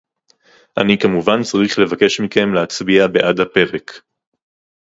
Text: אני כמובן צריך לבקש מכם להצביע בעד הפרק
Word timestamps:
אני 0.77 0.97
כמובן 0.97 1.43
צריך 1.43 1.79
לבקש 1.79 2.19
מכם 2.19 2.53
להצביע 2.53 3.07
בעד 3.07 3.39
הפרק 3.39 4.01